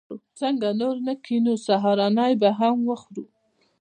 څنګه 0.39 0.67
نور 0.81 0.95
نه 1.05 1.13
کېنو؟ 1.25 1.53
سهارنۍ 1.65 2.33
به 2.41 2.49
هم 2.59 2.75
وخورو. 2.89 3.23